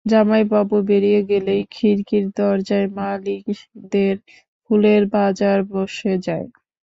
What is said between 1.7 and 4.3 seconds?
খিড়কির দরজায় মালীদের